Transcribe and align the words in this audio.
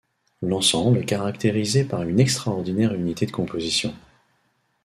L'ensemble 0.41 0.97
est 0.97 1.05
caractérisé 1.05 1.83
par 1.83 2.01
une 2.01 2.19
extraordinaire 2.19 2.95
unité 2.95 3.27
de 3.27 3.31
composition. 3.31 3.93